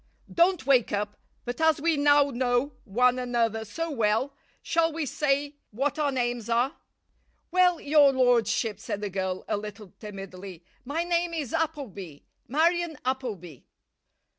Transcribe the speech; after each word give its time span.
"Don't 0.33 0.65
wake 0.65 0.91
up. 0.91 1.15
But 1.45 1.61
as 1.61 1.79
we 1.79 1.95
now 1.95 2.31
know 2.31 2.73
one 2.85 3.19
another 3.19 3.63
so 3.63 3.91
well 3.91 4.33
shall 4.63 4.91
we 4.91 5.05
say 5.05 5.57
what 5.69 5.99
our 5.99 6.11
names 6.11 6.49
are?" 6.49 6.75
"Well, 7.51 7.79
your 7.79 8.11
lordship," 8.11 8.79
said 8.79 9.01
the 9.01 9.11
girl, 9.11 9.45
a 9.47 9.57
little 9.57 9.93
timidly, 9.99 10.63
"my 10.83 11.03
name 11.03 11.35
is 11.35 11.53
Appleby 11.53 12.23
Marion 12.47 12.97
Appleby." 13.05 13.59